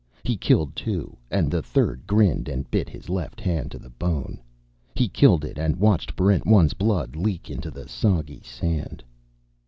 He 0.23 0.35
killed 0.35 0.75
two, 0.75 1.15
and 1.29 1.51
the 1.51 1.61
third 1.61 2.07
grinned 2.07 2.49
and 2.49 2.65
bit 2.71 2.89
his 2.89 3.07
left 3.07 3.39
hand 3.39 3.69
to 3.69 3.77
the 3.77 3.91
bone. 3.91 4.41
He 4.95 5.07
killed 5.07 5.45
it, 5.45 5.59
and 5.59 5.75
watched 5.75 6.15
Barrent 6.15 6.43
1's 6.45 6.73
blood 6.73 7.15
leak 7.15 7.51
into 7.51 7.69
the 7.69 7.87
soggy 7.87 8.41
sand.... 8.43 9.03